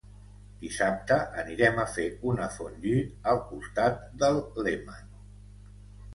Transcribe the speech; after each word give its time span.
Dissabte 0.61 1.17
anirem 1.41 1.81
a 1.83 1.85
fer 1.97 2.05
una 2.31 2.47
fondue 2.57 3.05
al 3.35 3.43
costat 3.53 4.03
del 4.25 4.43
Léman. 4.67 5.15